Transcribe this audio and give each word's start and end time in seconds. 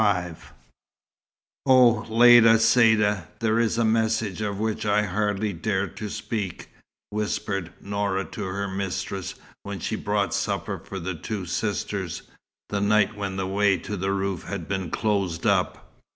XLV 0.01 0.35
"Oh 1.67 2.05
Lella 2.09 2.55
Saïda, 2.57 3.27
there 3.37 3.59
is 3.59 3.77
a 3.77 3.85
message, 3.85 4.41
of 4.41 4.59
which 4.59 4.83
I 4.83 5.03
hardly 5.03 5.53
dare 5.53 5.85
to 5.89 6.09
speak," 6.09 6.69
whispered 7.11 7.71
Noura 7.79 8.25
to 8.25 8.45
her 8.45 8.67
mistress, 8.67 9.35
when 9.61 9.79
she 9.79 9.95
brought 9.95 10.33
supper 10.33 10.79
for 10.79 10.97
the 10.99 11.13
two 11.13 11.45
sisters, 11.45 12.23
the 12.69 12.81
night 12.81 13.15
when 13.15 13.35
the 13.35 13.45
way 13.45 13.77
to 13.77 13.95
the 13.95 14.11
roof 14.11 14.41
had 14.41 14.67
been 14.67 14.89
closed 14.89 15.45
up. 15.45 15.91